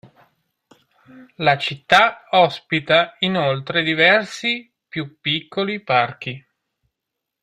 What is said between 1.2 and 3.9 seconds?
La città ospita inoltre